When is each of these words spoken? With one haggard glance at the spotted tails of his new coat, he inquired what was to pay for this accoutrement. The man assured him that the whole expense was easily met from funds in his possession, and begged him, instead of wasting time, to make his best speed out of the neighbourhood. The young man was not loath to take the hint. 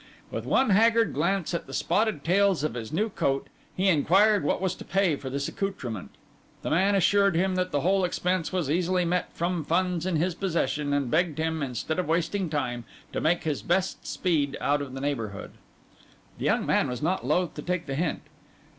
With 0.31 0.47
one 0.47 0.71
haggard 0.71 1.13
glance 1.13 1.53
at 1.53 1.67
the 1.67 1.75
spotted 1.75 2.23
tails 2.23 2.63
of 2.63 2.73
his 2.73 2.91
new 2.91 3.09
coat, 3.09 3.45
he 3.77 3.87
inquired 3.87 4.43
what 4.43 4.59
was 4.59 4.73
to 4.77 4.83
pay 4.83 5.15
for 5.15 5.29
this 5.29 5.47
accoutrement. 5.47 6.09
The 6.63 6.71
man 6.71 6.95
assured 6.95 7.35
him 7.35 7.53
that 7.53 7.69
the 7.69 7.81
whole 7.81 8.03
expense 8.03 8.51
was 8.51 8.67
easily 8.67 9.05
met 9.05 9.29
from 9.31 9.63
funds 9.63 10.07
in 10.07 10.15
his 10.15 10.33
possession, 10.33 10.91
and 10.91 11.11
begged 11.11 11.37
him, 11.37 11.61
instead 11.61 11.99
of 11.99 12.07
wasting 12.07 12.49
time, 12.49 12.83
to 13.13 13.21
make 13.21 13.43
his 13.43 13.61
best 13.61 14.07
speed 14.07 14.57
out 14.59 14.81
of 14.81 14.95
the 14.95 15.01
neighbourhood. 15.01 15.51
The 16.39 16.45
young 16.45 16.65
man 16.65 16.87
was 16.89 17.03
not 17.03 17.23
loath 17.23 17.53
to 17.53 17.61
take 17.61 17.85
the 17.85 17.93
hint. 17.93 18.23